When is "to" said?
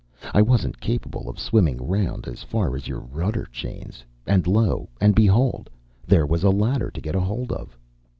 6.89-7.01